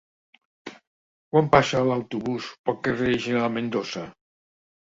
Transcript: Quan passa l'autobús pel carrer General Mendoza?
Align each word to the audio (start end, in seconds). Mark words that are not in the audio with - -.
Quan 1.35 1.51
passa 1.57 1.83
l'autobús 1.89 2.49
pel 2.71 2.81
carrer 2.89 3.15
General 3.27 3.55
Mendoza? 3.59 4.09